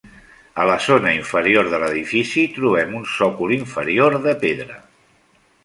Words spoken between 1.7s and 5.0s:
de l'edifici trobem un sòcol inferior de pedra.